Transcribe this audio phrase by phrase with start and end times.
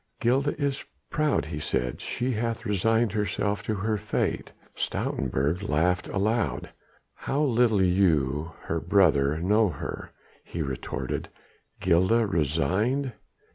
[0.19, 2.01] "Gilda is proud," he said.
[2.01, 6.71] "She hath resigned herself to her fate." Stoutenburg laughed aloud.
[7.13, 10.11] "How little you her own brother know her,"
[10.43, 11.29] he retorted.
[11.81, 13.13] "Gilda resigned?